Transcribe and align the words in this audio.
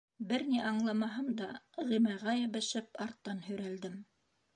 Бер 0.29 0.43
ни 0.51 0.61
аңламаһам 0.69 1.27
да, 1.41 1.49
Ғимайға 1.91 2.35
йәбешеп 2.39 2.99
арттан 3.07 3.45
һөйрәлдем. 3.49 4.01